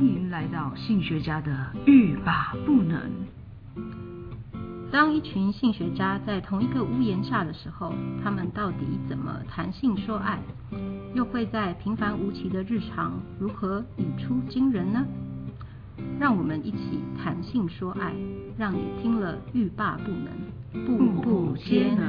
[0.00, 3.10] 迎来到性学家的欲罢不能。
[4.90, 7.94] 当一群性学家在同一个屋檐下的时候，
[8.24, 10.38] 他们到底怎么谈性说爱？
[11.14, 15.04] 又会在平凡无奇的日常如何语出惊人呢？
[16.18, 18.12] 让我们一起谈性说爱，
[18.56, 22.06] 让你听了欲罢不能，步步皆能。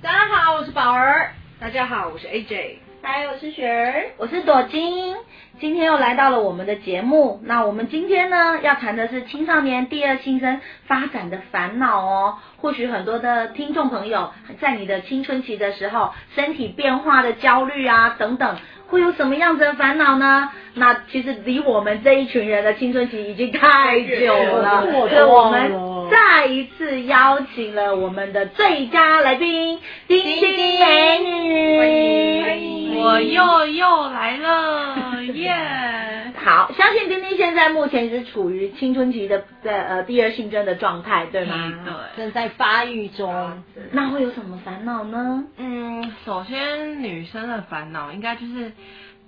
[0.00, 1.32] 大家好，我是宝儿。
[1.58, 2.83] 大家好，我是 AJ。
[3.06, 5.14] 嗨，我是雪儿，我是朵金。
[5.60, 7.38] 今天又来到了我们的节目。
[7.44, 12.38] 那我们今天呢，要谈的是青少年第二性征发展的烦恼哦。
[12.56, 18.56] 或许很多的听众朋友在你的青春期的时候，身体变化的焦虑啊等等，
[18.86, 20.50] 会有什么样子的烦恼呢？
[20.72, 24.82] 那其实离我们这一群人的青春期已经太久了，
[25.28, 25.70] 我们
[26.14, 31.76] 再一次邀请了我们的最佳来宾丁丁美女。
[31.76, 33.00] 欢迎欢迎。
[33.02, 36.32] 我又又来了， 耶、yeah！
[36.40, 41.82] 好，相信丁丁现在目前是处于青春期的在呃第二性征的状态，对吗？
[41.84, 43.60] 对，正在发育中。
[43.90, 45.44] 那会有什么烦恼呢？
[45.56, 48.70] 嗯，首先女生的烦恼应该就是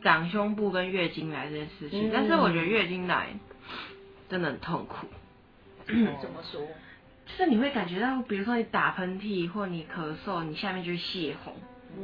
[0.04, 3.26] 长胸部跟月经来这件事情，嗯、但是我觉得月经来
[4.30, 5.08] 真的很痛苦。
[5.86, 6.60] 怎么说？
[7.26, 11.54] 就是你会感觉到，比如说你打喷嚏或你咳嗽，你下面就会泄红。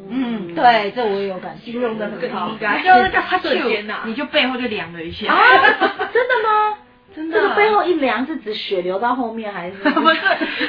[0.08, 5.32] 嗯，对，这我也有感觉，形容的很好，就那个它瞬间呐，你就背后就凉了一下。
[5.32, 5.38] 啊，
[6.12, 6.78] 真的吗？
[7.14, 7.40] 真的。
[7.40, 9.76] 这个背后一凉是指血流到后面还是？
[9.90, 10.20] 不是，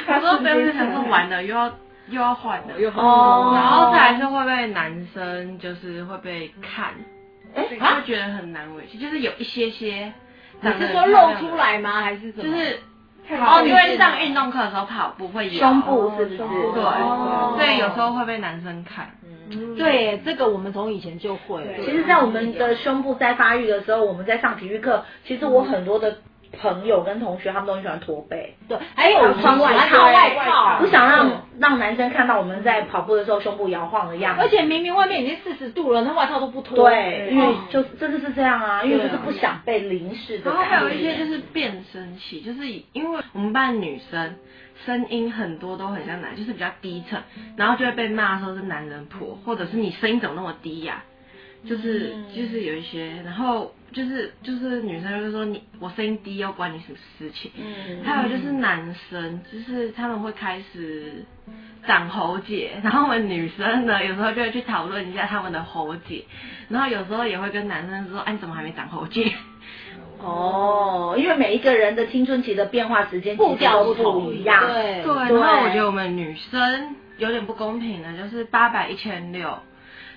[0.06, 1.66] 他说背后就想说完了，又要
[2.10, 6.92] 又要换了，又哦，然后再来是会被男生就是会被看，
[7.54, 10.12] 哎，会觉得很难为情，就是有一些些。
[10.60, 12.02] 你是说露出来吗？
[12.02, 12.44] 还是什么？
[12.44, 12.78] 就是。
[13.30, 16.38] 哦，因为上运动课的时候跑步会有胸部，是不是？
[16.38, 19.10] 对，所以有时候会被男生看。
[19.50, 21.64] 嗯，对，这个我们从以前就会。
[21.84, 26.18] 其实，在我们的胸部在发育的时候，我们在上体育课，其实我很多的
[26.60, 28.54] 朋友跟同学，他们都很喜欢驼背。
[28.68, 34.42] 对，还有穿外套，外套不想让让男生看到我们在跑步的时候胸部摇晃的样子。
[34.42, 36.88] 而且明明外面已经四十度了，那外套都不脱。
[36.88, 40.50] 对，因为就真的是这样啊，因为就是不想被淋湿的。
[40.50, 44.36] 然后还有一些就是变声器，就是因为我们班女生
[44.84, 47.22] 声音很多都很像男，就是比较低沉，
[47.56, 51.02] 然后就会被骂说是男人婆，或者是你声音怎么那么低呀？
[51.66, 57.50] 就是就是有一些，然后就是就是女生就说你我声音低又关你什么事情？
[57.56, 61.24] 嗯，还有就是男生，就是他们会开始
[61.86, 66.24] 长喉结， 然后我们女生呢有时候就会去讨论一下他们的喉结，
[66.68, 69.32] 然后有时候也会跟男生说，哎，你怎么还没长喉结？
[70.20, 75.38] 哦，因为每一个人的青春期的变化时间步调不同一样，对对。
[75.38, 79.58] 然后我觉得我们女生有点不公平的，就是八百一千六。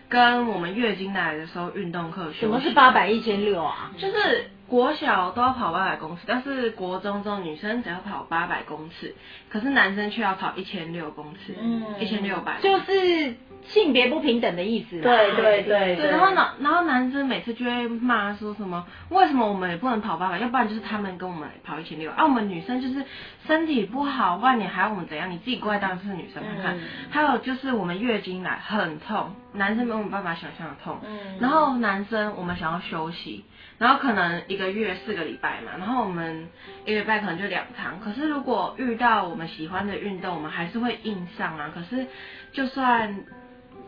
[0.10, 3.92] 跟我们月经来的时候运动课学，什么是八百一千六啊？
[3.98, 9.16] 就是国小都要跑八百公尺，但是国中这种女生只要跑八百公尺，
[9.50, 13.36] 可是男生却要跑一千六公尺，嗯，一千六百，就是。
[13.66, 15.02] 性别不平等的意思。
[15.02, 16.10] 对对对对。
[16.10, 20.40] 然后男然后男生每次就会骂说什么，为什么我们也不能跑八百？
[20.40, 23.04] 要不然就是他们跟我们跑一千六，啊，我们女生就是
[23.46, 25.30] 身体不好，不然你还要我们怎样？
[25.30, 26.80] 你自己过来当是女生看看。
[27.10, 31.00] 还有就是我们月经来很痛，男生没有办法想象的痛。
[31.06, 33.44] 嗯然后男生我们想要休息，
[33.78, 36.48] 然后可能一个月四个礼拜嘛，然后我们
[36.86, 38.00] 一个礼拜可能就两堂。
[38.00, 41.72] 可是如果遇到我们喜欢的运动，我们还是会硬上啊。
[41.74, 42.08] 可是
[42.54, 43.24] 就算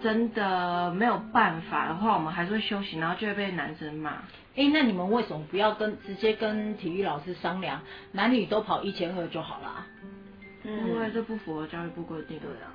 [0.02, 4.12] 真的没有办法的话，我们还是会休息，然后就会被男生骂。
[4.56, 7.82] 哎、欸，那你们为什么不要跟直接跟体育老师商量，
[8.14, 9.86] 男女都跑一千二就好了？
[10.64, 12.68] 嗯，因为这不符合教育部规定的呀。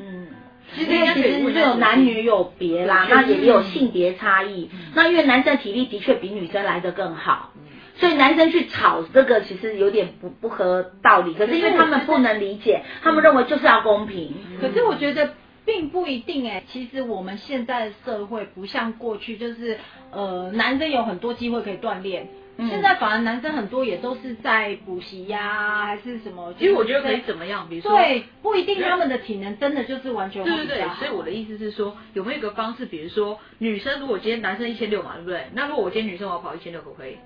[0.00, 0.28] 嗯，
[0.74, 4.70] 其实其实就有男女有别啦，那也有性别差异。
[4.72, 7.62] 嗯、那因为男生体力的确比女生来的更好，嗯、
[7.96, 11.34] 所以男生去吵这个其实有点不不合道理。
[11.34, 14.34] 可是因为他们不能理解，他们认为就是要公平。
[14.52, 15.34] 嗯、可是我觉得。
[15.68, 19.78] 并不一定哎，其实我们现在的社会不像过去，就是
[20.10, 22.26] 呃，男生有很多机会可以锻炼。
[22.66, 26.52] 现在反而男生很多也都是在补习呀，还是什么？
[26.58, 30.88] 其实我觉得可以怎么样，比如说对，不一定他们的体能真的就是完全对对对。
[30.98, 35.46] 所以我的意思是说，有没有一个方式，比如说女生如果今天男生一千六嘛，对不对？
[35.52, 37.16] 那如果我今天女生我要跑一千六，可不可以？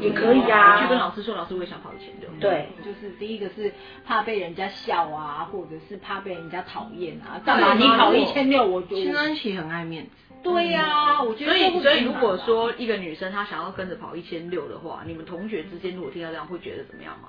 [0.00, 0.80] 也可以呀。
[0.80, 2.30] 去跟老师说，老师我也想跑一千六。
[2.40, 3.70] 对，就是第一个是
[4.06, 7.38] 怕被人家笑啊，或者是怕被人家讨厌啊。
[7.44, 8.64] 干嘛你跑一千六？
[8.64, 10.10] 我觉得青春期很爱面子。
[10.42, 11.52] 对呀，我觉得。
[11.52, 17.28] 所以所以如果说一个女生她想要跟着跑一千六的话，你们同学之间如果听到这样，会觉得怎么样吗？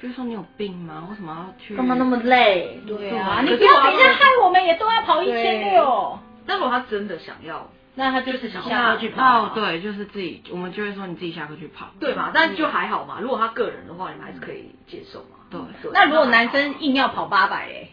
[0.00, 1.06] 就是说你有病吗？
[1.10, 1.76] 为什么要去？
[1.76, 2.80] 干嘛那么累？
[2.86, 6.18] 对啊，你不要等一下害我们也都要跑一千六。
[6.44, 9.44] 那如果他真的想要那他就是想下课去跑。
[9.44, 12.30] 哦，对，就是自己，我们就会说你自己下课去跑，对嘛？
[12.34, 13.18] 但就还好嘛。
[13.20, 15.36] 如果他个人的话，你们还是可以接受嘛。
[15.50, 15.60] 对。
[15.92, 17.90] 那如果男生硬要跑八百嘞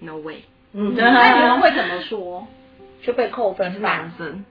[0.00, 0.44] ？No way。
[0.72, 2.46] 嗯，那你们会怎么说？
[3.02, 3.80] 就被扣分。
[3.80, 4.44] 男生。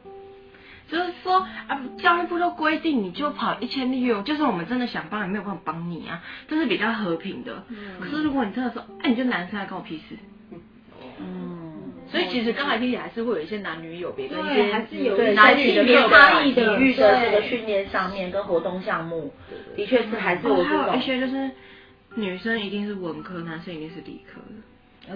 [0.90, 7.64] 就是说啊，教育部都规定你就跑一千六，就是我们真的想帮也，没有办法帮你啊，这是比较和平的。
[7.70, 8.00] 嗯。
[8.00, 10.18] 可是如果你真的说，哎，你就男生，来跟我屁事。
[11.20, 11.76] 嗯。
[12.12, 19.32] 所以其实刚才听起来还是会有一些男女有别，跟一些还是有男女的差异的体育的这个训练上面跟活动项目，
[19.76, 20.64] 的确是还是有。
[20.64, 21.52] 还有一些就是
[22.16, 24.56] 女生一定是文科，男生一定是理科的。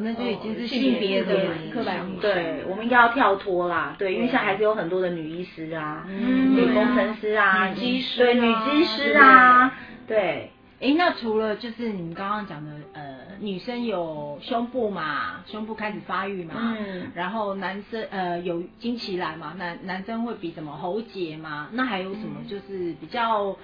[0.01, 1.35] 那就已经是性别的
[1.73, 2.19] 刻板印象。
[2.19, 3.95] 对，我们应该要跳脱啦。
[3.97, 9.73] 对，因为现在还是有很多的女医师啊，女工程师啊，女技师，对，女技师啊，
[10.07, 10.49] 对。
[10.81, 21.69] 哎，那除了就是你们刚刚讲的，呃，女生有胸部嘛，胸部开始发育嘛，嗯，然后男生呃有经期来嘛，男男生会比什么喉结嘛？
[21.71, 23.55] 那还有什么就是比较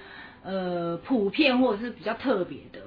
[0.42, 2.80] 呃普遍或者是比较特别的？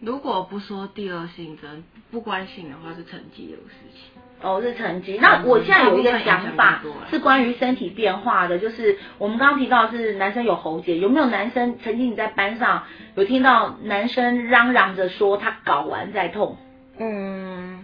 [0.00, 4.22] 如果不说第二性征，不关心的话是成绩的事情。
[4.42, 5.18] 哦，是成绩。
[5.20, 12.84] 那我现在有一个想法，是关于身体变化的，就是我们刚刚提到是男生有喉结，有没有男生曾经你在班上
[13.14, 16.58] 有听到男生嚷嚷着说他睾丸在痛？
[16.98, 17.75] 嗯。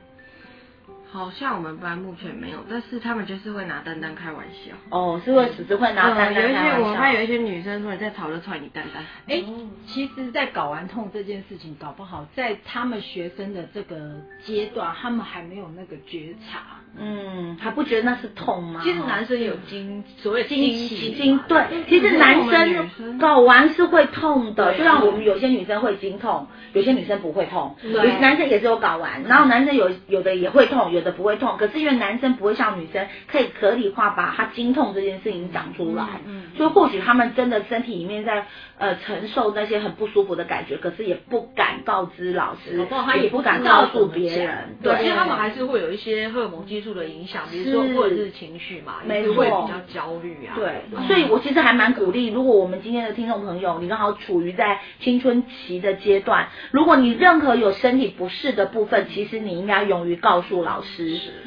[1.12, 4.74] 好像我们班目前没有，但是他们就是会拿丹丹开玩笑。
[4.88, 6.42] 哦，是会只是会拿丹丹开玩笑。
[6.42, 9.04] 有一些我们班有一些女生说你在吵就踹你丹丹。
[9.28, 9.44] 哎，
[9.86, 13.96] 其实，在睾丸痛这件事情，搞不好在他们学生的这个
[14.42, 16.60] 阶段，他们还没有那个觉察。
[16.94, 18.80] 嗯，还不觉得那是痛吗？
[18.82, 38.46] 其实男生有经所谓经期，经对，其实男生睾丸是会痛的，就像我们有些女生会经痛，有些女生不会痛，有男生也是有睾丸，然后男生有有的也会痛，有的不会痛，可是因为男生不会像女生可以合理化把他经痛这件事情讲出来，嗯，所以或许他们真的身体里面在
[38.78, 50.54] 呃承受那些很不舒服的感觉，可是也不敢告知老师，他也不敢告诉别人，对，其实他们还是会有一些荷尔蒙激素的影响，比如说或者是情绪嘛，没错会比较焦虑啊。
[50.54, 60.91] 对，所以我其实还蛮鼓励，如果我们今天的听众朋友，你刚好处于在青春期的阶段，如果你任何有身体不适的部分，其实你应该勇于告诉老师，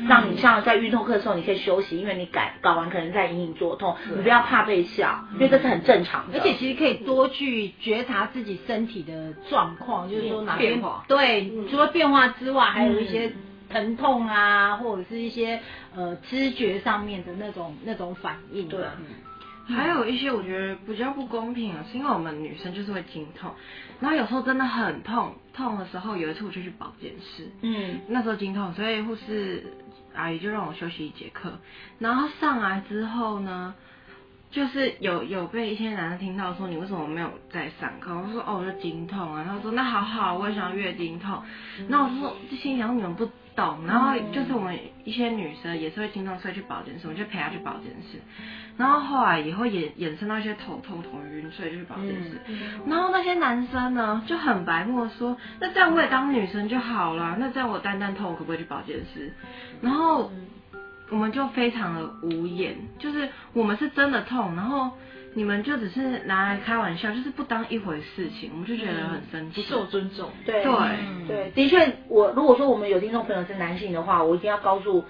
[0.08, 6.40] 让你像在运动课的时候你可以休息，因为你改搞完可能在隐隐作痛，你不要怕被笑，因为这是很正常的。
[6.40, 13.32] 而且其实可以多去觉察自己身体的状况，就是说哪边对，除了变化之外，还有一些。
[13.68, 15.60] 疼痛啊，或者是一些
[15.96, 18.70] 呃知觉上面的那种那种反应。
[18.70, 19.06] 对，嗯、
[19.68, 23.52] 还有一些我觉得比较不公平啊，是因为我们女生就是会经痛，
[24.00, 29.64] 然后有时候真的很痛，痛的时候有一次我就去保健室，嗯，那时候经痛，所以护士
[30.14, 31.60] 阿姨就让我休息一节课，
[32.00, 33.74] 然后上来之后呢，
[34.56, 38.16] 就是有有被一些男生听到说，你为什么没有在上课？
[38.16, 41.44] 我说哦，我就经痛啊，他说那好好，我也想要月经痛，
[41.90, 43.30] 那我说这心想你们不。
[43.56, 48.20] 懂，然后就是我们一些女生也是会经痛，所以去保健室，我就陪她去保健室。
[48.76, 52.42] 然后后来以后也衍生到一些头痛、头晕，所以就去保健室。
[52.48, 59.32] 嗯、然后那些男生呢就很白目说，那这样我也当女生就好了，那这样我蛋蛋痛，我可不可以去保健室？
[59.80, 60.30] 然后
[61.10, 64.92] 我们就非常的无言，就是我们是真的痛，然后。
[65.38, 70.30] 你们就只是拿来开玩笑，就是不当一回事情，我们就觉得很生气，不受尊重。
[70.46, 70.64] 对。
[70.64, 70.72] 对
[71.28, 75.04] 对，的确，我如果说我们有听众朋友是男性的话，我一定要告诉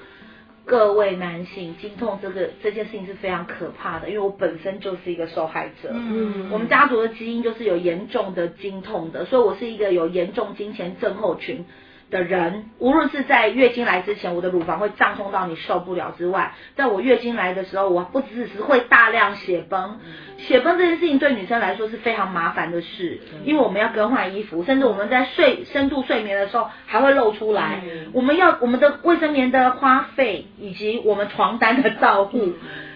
[0.66, 5.92] 各位男性，经痛这个这件事情是非常可怕的，因为我本身就是一个受害者。
[5.94, 11.64] 嗯，我们家族的基因就是有严重的经痛的，所以我是一个有严重经前症候群
[12.12, 20.00] 的人，无论是在月经来之前，我的乳房会胀痛到你受不了之外，在我月经来的时候，我不只是会大量血崩。
[20.38, 27.82] 血崩这件事情对女生来说是非常麻烦的事，因为我们要更换衣服，甚至我们在睡深度睡眠的时候还会露出来。
[28.14, 32.54] 我们要我们的卫生棉的花费，以及我们床单的照顾，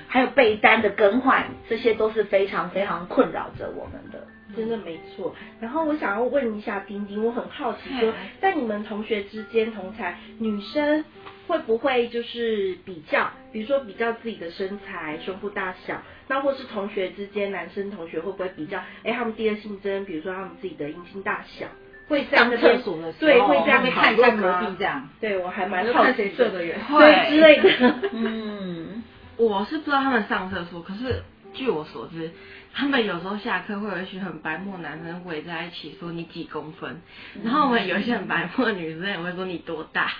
[0.07, 4.18] 还有被单的更换，这些都是非常非常困扰着我们的。
[4.55, 11.03] 真的没错，然后我想要问一下丁丁，我很好奇说，在你们同学之间同才，女生
[11.47, 21.67] 会不会就是比较，比如说比较自己的身材、胸部大小，那或是同学之间，男生同学会不会比较，哎，他们第二性征，比如说他们自己的阴茎大小，
[22.07, 29.03] 会这样厕所的时候，对，会这样被看一下隔壁这样，对我还蛮好奇色的人，对之类的， 嗯，
[29.37, 31.21] 我是不知道他们上厕所，可是
[31.53, 32.31] 据我所知。
[32.71, 37.01] 他们有时候下课会有一群很白目男生围在一起说你几公分，
[37.43, 40.11] 然后我们有一些很白目的女生也会说你多大，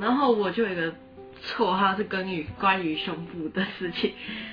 [0.00, 0.92] 然后我就有一个
[1.42, 4.12] 绰号是关于关于胸部的事情，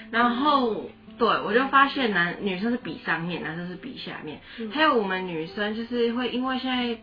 [0.10, 4.40] 然后对我就发现男女生是比上面，男生是比下面，
[4.72, 6.98] 还有我们女生就是会因为现在。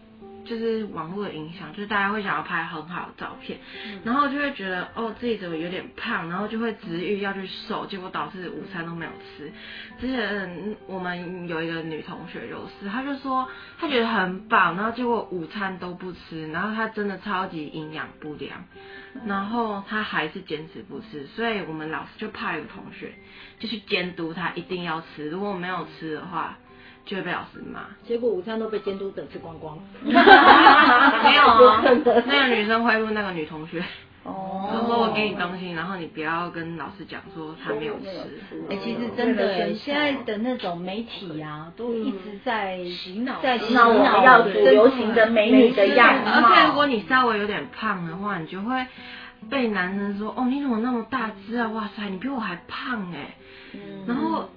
[0.45, 9.52] 就是网络的影响，就是大家会想要拍很好的照片，嗯、然后就会觉得哦自己怎么有点胖，然后就会执意要去瘦，结果导致午餐都没有吃。
[10.00, 18.64] 之前我们有一个女同学就是，她就说她觉得很饱，然后结果午餐都不吃，然后她真的超级营养不良，
[19.26, 23.12] 然后她还是坚持不吃，所以我们老师就派一个同学
[23.59, 26.57] 就去监督她一定要吃，如果没有吃的话。
[27.08, 29.78] 就会被老师骂，结果午餐都被监督者吃光光。
[30.04, 31.82] 没有啊，
[32.26, 33.82] 那个女生回复那个女同学，
[34.24, 38.08] 哦，就说我给你东西，然后你不要跟老师讲说他没有吃。
[38.68, 46.30] 哎、欸，其实真的，现在的那种媒体啊，都一直在洗脑，在洗脑我们要主流行的美女的样子。
[46.30, 48.86] 而且如果你稍微有点胖的话，你就会
[49.48, 51.68] 被男生说，哦，你怎么那么大只啊？
[51.68, 53.34] 哇塞，你比我还胖哎。
[53.72, 54.50] 嗯，然后。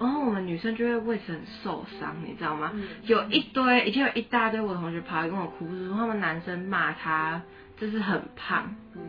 [0.00, 2.70] 然后我们女生就会为此很受伤，你知道吗？
[2.74, 7.42] 嗯、有一堆，已经有一大堆我的同学跑来跟我哭，说他们男生骂他
[7.76, 8.74] 就是很胖。
[8.94, 9.02] 嗯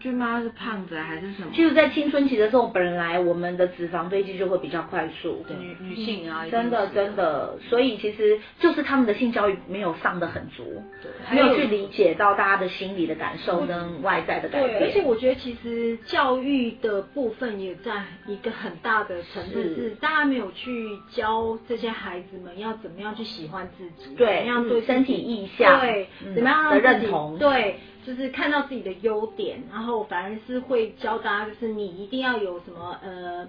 [0.00, 1.48] 就妈是胖子还是什么？
[1.54, 5.44] 其实，在青春期的时候，本来我们的脂肪堆积就会比较快速。
[5.46, 14.78] 对，女女性啊，真的真的，所以其实就是他们的性教育没有上得很足，对，没有去理解到大家的心理的感受跟外在的改变。
[14.78, 27.76] 对，而且我觉得其实教育的部分也在一个很大的层次是，大家没有去教这些孩子们要怎么样去喜欢自己，对，怎么样对身体意向，对，怎么样的认同，对。
[28.08, 33.46] 就是看到自己的优点，然后反而是会教大家，就是你一定要有什么呃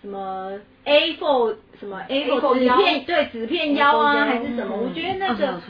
[0.00, 4.76] 什么 a for 什么 A4 纸片对纸片腰啊还是什么？
[4.76, 5.60] 我觉得那个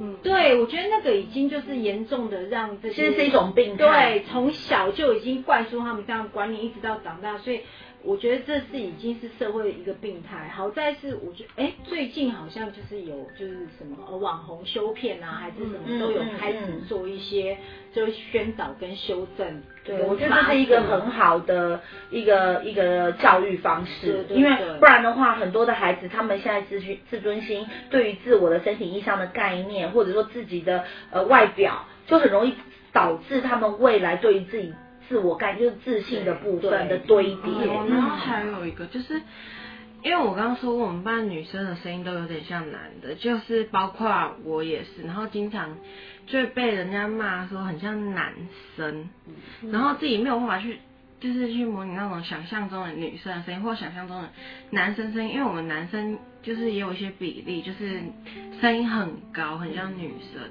[0.00, 7.60] 嗯，对，我觉得那个已经就是严重的让这些是一种病态，对，从小就已经灌输他们这样的观念，一直到长大，所以。
[8.02, 10.48] 我觉得这是已经是社会的一个病态。
[10.48, 17.58] 好在是，我觉得哎，最近好像就是有就是什么呃网红修片啊，还是什么都有开始做一些
[17.92, 19.62] 就是宣导跟修正。
[19.84, 32.54] 对，我觉得这是一个很好的一个一个教育方式，因为不然的话，很多的孩子他们现在自尊自尊心对于自我的身体意象的概念，或者说自己的呃外表，就很容易
[32.92, 34.72] 导致他们未来对于自己。
[35.08, 39.22] 自我感就是自信的部分的堆叠，嗯，然后还有一个就是，
[40.02, 45.76] 因为我刚刚说我们班女生的声音都有点像男的，就是包括我也是，然后经常
[46.26, 48.32] 就会被人家骂说很像男
[48.76, 49.08] 生，
[49.72, 50.78] 然后自己没有办法去
[51.20, 54.28] 就是去模拟那种想象中的女生的声音或想象中的
[54.70, 58.00] 男生声音，因为我们男生就是也有一些比例，就是
[58.60, 60.42] 声音很高，很像女生。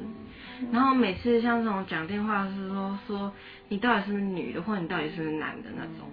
[0.71, 3.31] 然后每次像这种讲电话是说说
[3.69, 6.07] 你到底是不是女的，或者你到底是不是男的那种。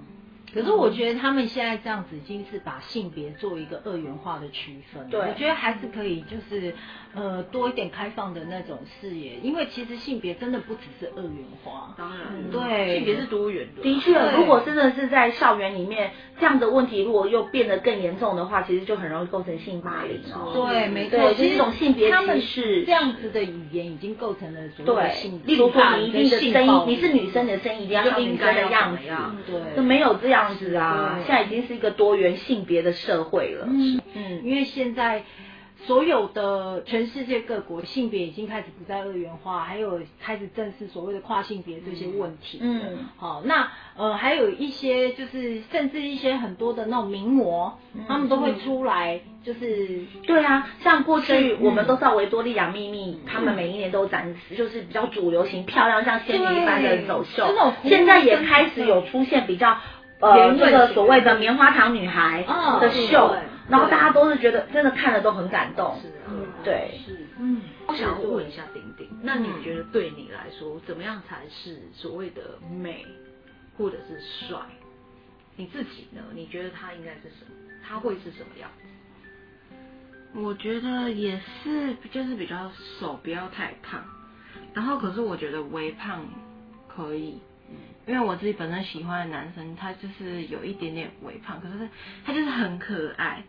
[0.52, 5.10] 可是我觉得他们现在这样子已经是把性别做一个二元化的区分。
[5.10, 6.72] 对，我觉得还是可以，就是
[7.12, 11.92] 呃多一点开放的那种视野，因为其实性别真的不只是二元化。
[11.98, 13.82] 当然，嗯、对，性别是多元的。
[13.82, 20.68] 的确，如果真的是在校园里面这样的问题，如果又变得更严重的话，其实就很容易构成性霸凌哦。
[20.68, 22.84] 对，没错，就是一种性别歧视。
[22.84, 29.02] 这样子的语言已经构成了所谓的性，例如说你一定的声音，你是女生，你的声音一定要像女生的样子，
[29.46, 30.34] 对，都没有这样。
[30.34, 33.68] 这样子啊，现在已经是一个多元性别的社会了。
[33.70, 35.23] 嗯嗯，因为现在
[35.87, 42.59] 所有的全世界各国性别已经开始不再二元化，还有开始正视所谓的跨性别这些问题。
[42.62, 57.47] 嗯，好，那呃还有一些就是甚至一些很多的那种名模，嗯、他们都会出来，就是对啊，像过去我们都知道维多利亚秘密，嗯、他们每一年都展示，就是比较主流型、漂亮像仙女一般的走秀。
[57.85, 59.76] 现在也开始有出现比较。
[60.21, 62.47] 呃，这个所谓的棉花糖女孩
[62.81, 63.35] 的秀，
[63.68, 65.99] 然后大家都是觉得真的看了都很感动。
[66.02, 67.61] 是啊，对，是，嗯。
[67.87, 73.04] 我想问一下丁丁，那你觉得对你来说，怎么样才是所谓的美，
[73.76, 74.59] 或者是帅？
[75.56, 76.23] 你自己呢？
[76.33, 77.52] 你觉得他应该是什么？
[77.87, 78.88] 他会是什么样子？
[80.40, 84.02] 我觉得也是，就是比较瘦，不要太胖。
[84.73, 86.26] 然后，可是我觉得微胖
[86.88, 87.40] 可以。
[88.06, 91.88] 因为我自己本身喜欢的男生，他就是有一点点微胖，可是
[92.25, 93.42] 他就是很可爱。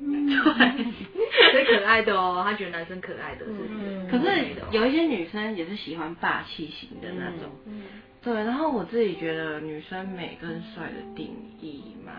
[0.00, 3.52] 嗯，对，最可爱的哦，他觉得男生可爱的是。
[3.68, 4.08] 嗯。
[4.08, 4.26] 可是
[4.70, 7.50] 有一些女生也是喜欢霸气型的那种。
[7.66, 7.82] 嗯。
[8.22, 12.12] 对，然后我自己觉得女生美跟帅的定义嘛，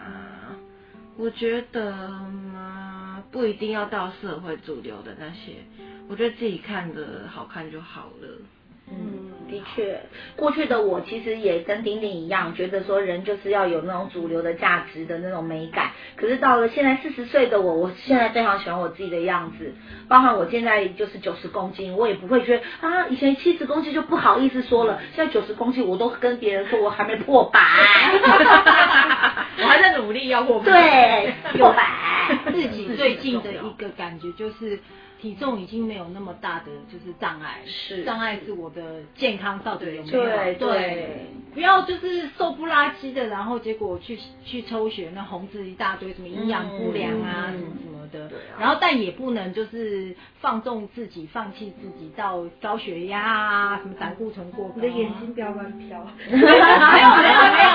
[1.18, 5.56] 我觉得嘛，不一定要到社会主流的那些，
[6.08, 8.42] 我觉得自己看着好看就好了。
[8.90, 9.29] 嗯。
[9.50, 10.00] 的确，
[10.36, 15.92] 过去的我其实也跟丁丁一样，觉得说人就是要有那种主流的价值的那种美感。
[16.16, 19.74] 可是到了现在四十岁的我，我现在非常喜欢我自己的样子，
[20.08, 27.60] 包含我现在就是九十公斤，我也不会觉得啊，以前七十公斤就不好意思说了，现在九十公斤我都跟别人说我还没破百，
[30.10, 32.52] 努力要过百，对， 破百。
[32.52, 34.80] 自己最近的一个感觉就是。
[35.22, 40.24] 体重已经没有那么大的就是障碍，是障碍是我的健康到底有没有？
[40.24, 48.32] 对对，对，不要就是瘦不拉几的，然后结果去去抽血，那红字一大堆，什么营养不良啊，什么什么的。
[48.58, 54.76] 然后但也不能就是放纵自己，放弃自己到高血压啊，什么胆固醇过高。
[54.78, 56.02] 你的眼睛不要乱飘。
[56.32, 57.69] 没有没有没有没有，健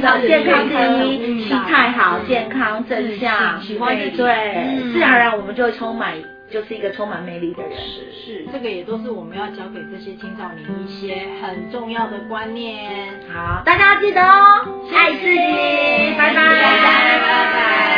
[0.00, 4.92] 康第一啦，健康第一，心态好，健康正向，喜欢自己，对。
[4.92, 6.14] 自然而然，我们就会充满，
[6.50, 7.72] 就是一个充满魅力的人。
[7.72, 12.90] 是是，这个也都是我们要教给这些青少年一些很重要的观念。
[13.32, 15.38] 好，大家要记得哦，爱自己，
[16.18, 16.34] 拜拜。
[16.34, 17.91] 拜拜。